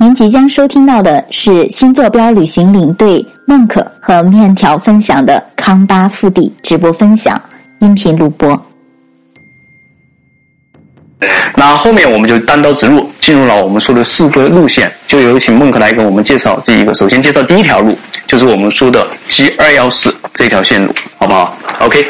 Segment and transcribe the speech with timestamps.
[0.00, 7.40] 您即将收听到的是新坐标旅行领队孟可和面条分享的康巴腹地直播分享
[7.80, 8.56] 音频录播。
[11.56, 16.94] 那后面我们就单刀直入，进入了我们说的四个路线，就有请孟可来给我们介绍这一个。
[16.94, 22.06] 首先介绍第一条路，就是我们说的 G 二幺四这条线路，好不好？OK，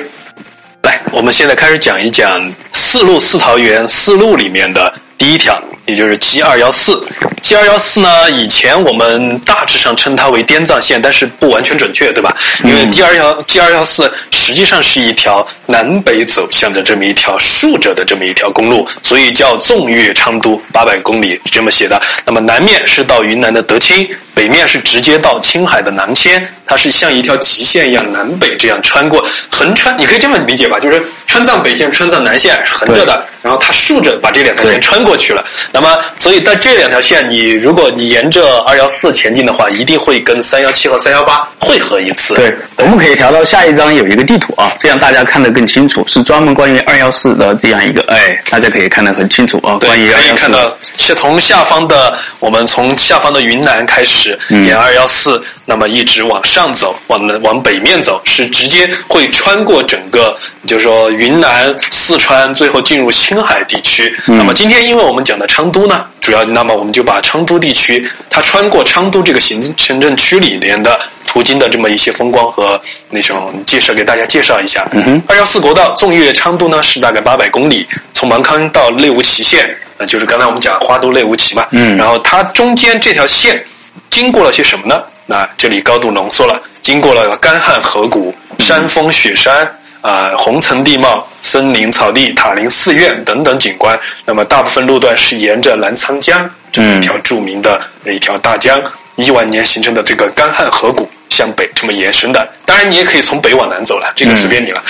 [0.83, 5.61] 来，我们现在开始讲一讲四路四桃园四路里面的第一条。
[5.87, 7.03] 也就是 G 二幺四
[7.41, 12.37] ，G 二幺四呢，以前我们大致上称它为滇藏线，但是不完全准确，对吧？
[12.63, 21.99] 因为 G 二幺 G 二幺四实际上是一条南北走向的这么一条竖着的这么一条公路，所以叫纵越昌都八百公里这么写的。
[22.27, 35.45] 那么南面是到云南的德钦，北面是直接到青海的南迁，它是像一条极线一样南北这样穿过，横穿，你可以这么理解吧，就是川藏北线、川藏南线是横着的，然后它竖着把这两条线穿过去了。
[35.71, 42.35] 那么，所以在这两条线，你如果你沿着二幺四前进的话，一定会跟三幺七和三幺八汇合一次。
[42.35, 49.77] 对，我们可以调到下一张有一个地图啊，这样大家看得更清楚，是专门关于二幺四的这样一个，哎，大家可以看得很清楚啊。
[49.81, 50.59] 关于可以看到，
[50.97, 55.41] 是从下方的，我们从下方的云南开始沿二幺四。
[55.71, 60.35] 那么一直往上走，往南往北面走，是直接会穿过整个，
[60.67, 64.15] 就是说云南、四川，最后进入青海地区。
[64.27, 72.81] 那么今天，因为我们讲的昌都呢，主要那么我们就把昌都地区，它穿过昌都这个行行政区里面的途经的这么一些风光和
[73.11, 74.89] 那种介绍给大家介绍一下。
[75.27, 81.67] 二幺四国道纵越昌都呢，是大概八百公里，从芒康到内乌齐县，呃，就是刚才我们讲花都内乌齐嘛。
[81.73, 81.97] 嗯。
[81.97, 83.61] 然后它中间这条线
[84.09, 85.03] 经过了些什么呢？
[85.27, 93.99] 那这里高度浓缩了，经过了干旱河谷、山峰雪山、啊红层地貌、森林草地、塔林寺院等等景观。
[94.25, 98.81] 那么大部分路段是沿着澜沧江这一条著名的那一条大江，
[99.17, 102.49] 亿万年形成的这个干旱河谷向北这么延伸的。
[102.65, 104.83] 当然，你也可以从北往南走了，这个随便你了。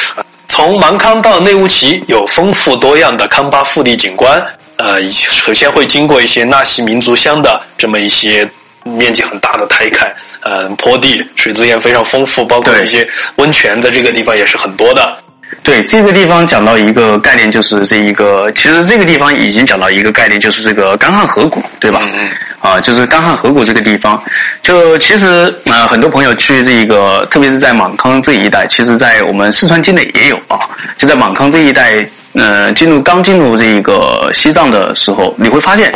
[0.46, 4.44] 从芒康到内乌齐有丰富多样的康巴腹地景观，
[4.76, 8.48] 呃，首先会经过一些纳西民族乡的这么一些
[8.96, 10.10] 面积很大的台坎。
[10.42, 13.06] 嗯，坡地水资源非常丰富，包括一些
[13.36, 15.16] 温泉，在这个地方也是很多的。
[15.62, 22.02] 对，这个地方讲到一个概念，就是这一个，其实这个地方已经讲到一个概念，就是这个干旱河谷，对吧？
[22.14, 22.28] 嗯。
[22.60, 24.20] 啊，就是干旱河谷这个地方，
[24.62, 30.58] 就其实啊，很多朋友去这一个，特别是在芒康这一带，其实，在我们四川境内也有啊。
[30.96, 35.92] 就在芒康这一带，呃，进入刚进入这一个西藏的时候，你会发现，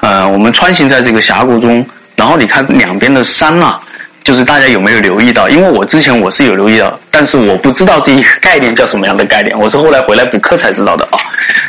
[0.00, 1.86] 呃，我们穿行在这个峡谷中。
[2.22, 3.74] 然后你看两边的山呐，
[4.22, 5.48] 就是大家有没有留意到？
[5.48, 11.18] 因为我之前我是有留意到，但是我不知道这一个概念叫什么样的概念，我是后来回来补课才知道的啊。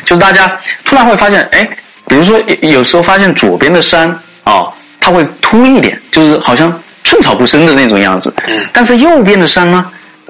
[0.05, 0.55] 就是大家
[0.85, 1.67] 突然会发现，哎，
[2.07, 4.07] 比如说有时候发现左边的山
[4.43, 4.67] 啊，
[4.99, 6.71] 它会凸一点，就是好像
[7.03, 8.31] 寸草不生的那种样子。
[8.45, 8.63] 嗯。
[8.71, 9.83] 但是右边的山呢，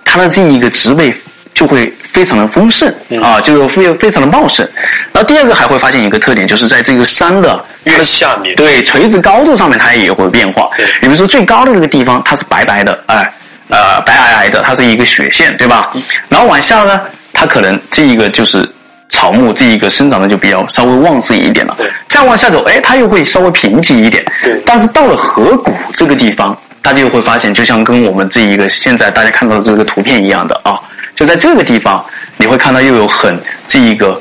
[0.05, 1.13] 它的这一个植被
[1.53, 2.87] 就会非常的丰盛
[3.21, 4.65] 啊，就是非非常的茂盛。
[5.11, 7.61] 然后第二个还会发现一个特点，就是在这个山的。
[7.85, 10.69] 越下面对垂直高度上面，它也会变化。
[11.01, 13.29] 比如说最高的那个地方，它是白白的，哎，
[13.69, 15.91] 呃，白皑皑的，它是一个雪线，对吧？
[16.29, 17.01] 然后往下呢，
[17.33, 18.65] 它可能这一个就是
[19.09, 21.75] 草木，这一个生长的就比较稍微旺盛一点了。
[22.07, 24.23] 再往下走，哎，它又会稍微贫瘠一点。
[24.41, 30.79] 对但是到了河谷这个地方，大家又会发现，就像跟我们这一个现在大家看到的这个图片一样的啊，
[31.15, 32.05] 就在这个地方，
[32.37, 34.19] 你会看到又有很这一个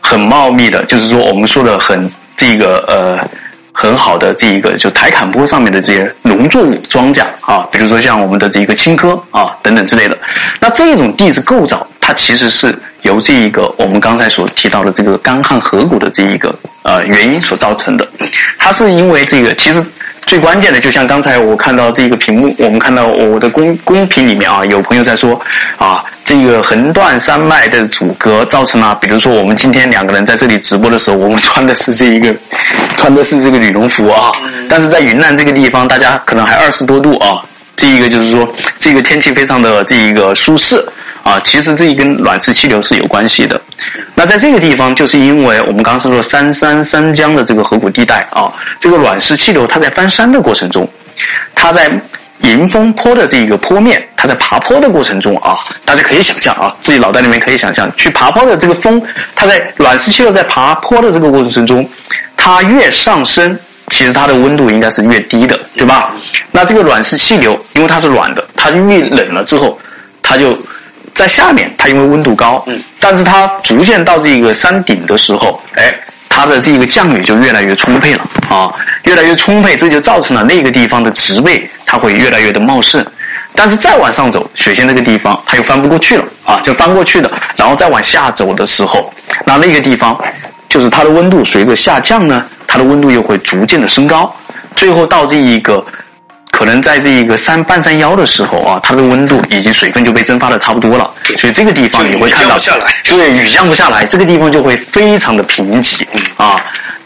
[0.00, 2.10] 很茂密的，就是说我们说的很。
[2.38, 3.28] 这个呃
[3.72, 10.16] 很好的这一个就台坎坡上面的这些农作物庄稼啊，比如说像我们的这个青稞啊等等之类的，
[10.60, 18.08] 那这种地质构造，它其实是由这一个我们刚才所提到的这个干旱河谷的这一个呃原因所造成的。
[18.56, 19.84] 它是因为这个其实
[20.28, 25.40] 最关键的，就像刚才我看到这个屏幕，我们看到我的公公屏里面啊，有朋友在说
[25.78, 26.04] 啊。
[26.22, 32.34] 这个横断山脉的阻隔造成了，比如说我们今天两个人在这里直播的时候，我们穿的是这一个，
[32.98, 34.30] 穿的是这个羽绒服啊。
[34.68, 37.40] 但是在云南这个地方，大家可能还二十多度啊。
[37.74, 38.46] 这一个就是说，
[38.78, 40.86] 这个天气非常的这一个舒适
[41.22, 41.40] 啊。
[41.40, 43.60] 其实这一跟暖湿气流是有关系的。
[44.14, 50.88] 那在这个地方，就是因为我们刚刚说三山三江的这个河谷地带啊，这个暖湿气流它在翻山的过程中，
[51.54, 51.90] 它在。
[52.42, 59.02] 迎风坡的这个坡面，它在爬坡的过程中啊，大家可以想象啊，自己脑袋里面可以想象，去爬坡的这个风，
[59.34, 61.86] 它在暖湿气流在爬坡的这个过程中，
[62.36, 66.14] 它越上升，其实它的温度应该是越低的，对吧？
[66.52, 69.76] 那这个暖湿气流，因为它是暖的，它越冷了之后，
[70.22, 70.56] 它就
[71.18, 75.92] 在下面，它因为温度高，嗯，但是它逐渐到这个山顶的时候，哎。
[76.30, 78.70] 它的这个降雨就越来越充沛了啊，
[79.02, 83.04] 越来越充沛，这就造成了那个地方的植被它会越来越的茂盛。
[83.56, 87.30] 但是再往上走，雪线这个地方它又翻不过去了啊，就翻过去了。
[87.56, 89.12] 然后再往下走的时候，
[89.46, 90.16] 那那个地方
[90.68, 94.32] 就是它的温度随着下降呢，它的温度又会逐渐的升高，
[94.76, 95.84] 最后到这一个。
[96.58, 102.56] 可能在这一个山半山腰的时候啊，它的温度已经水分就被蒸发的差不多了，所以这个地方你会看到，
[103.04, 106.04] 对，雨降不下来，这个地方就会非常的贫瘠。
[106.36, 106.56] 啊。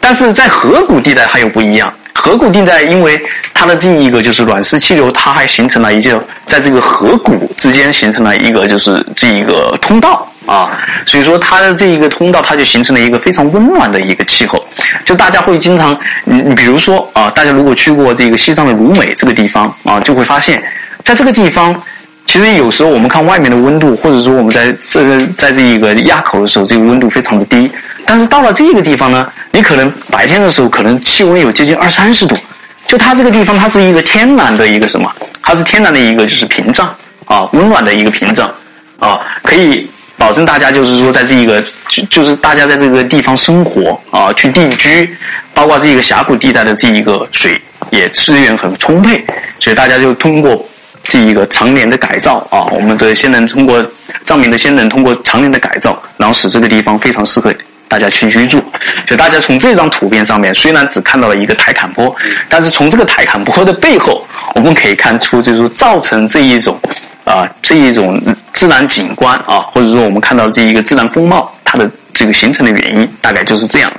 [0.00, 3.20] 但是在河谷地带它又不一样，河谷地带因为
[3.52, 10.26] 它的这一个就是暖湿气流，它还形成了一个在这个河谷之间形成了一个就是这一个通道。
[10.46, 10.70] 啊，
[11.06, 14.62] 所以说它的这一个通道，它就形成了一个非常温暖的一个气候。
[15.04, 20.62] 就大家会经常，你你比如说啊，大家如果去过这个西藏的鲁美这个地方啊，就会发现，
[21.02, 21.74] 在这个地方，
[22.26, 27.70] 其实有时候我们看外面的温度，或者说我们在这在这一个垭口的时候，这个温度非常的低。
[28.04, 32.36] 但是到了这个地方呢，你可能白天的时候可能气温有接近二三十度。
[32.86, 35.10] 就它这个地方，它是一个天然的一个什么？
[35.40, 36.92] 它是天然的一个就是屏障
[37.26, 38.52] 啊，温暖的一个屏障
[38.98, 39.88] 啊，可以。
[40.22, 45.16] 保证大家就是说，在这一个就就是大家在这个地方生活啊，去定居，
[45.52, 47.60] 包括这一个峡谷地带的这一个水
[47.90, 49.20] 也资源很充沛，
[49.58, 50.64] 所以大家就通过
[51.02, 53.84] 这一个常年的改造啊，我们的先人通过
[54.24, 57.52] 藏民的先人通过常年的改造，然后使这个地方非常适合
[57.88, 58.58] 大家去居住。
[59.08, 62.14] 所以大家从这张图片上面虽然只看到了一个台坎坡，
[62.48, 66.78] 但是从这个台坎坡的背后，我们可以看出就是造成这一种。
[67.24, 68.20] 啊，这一种
[68.52, 73.92] 自然景观啊，或者说我们看到这一个自然风貌，它的这个形成的原因，大概就是这样。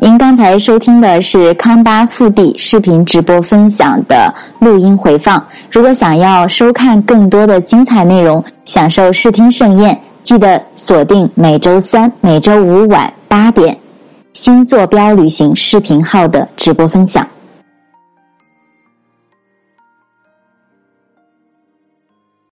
[0.00, 5.44] 您刚才收听的是康巴腹地视频直播分享的录音回放。
[5.72, 13.76] 如果想要收看更多的精彩内容，享受视听盛宴，记得锁定每周三、每周五晚八点。
[14.32, 17.26] 新坐标旅行视频号的直播分享。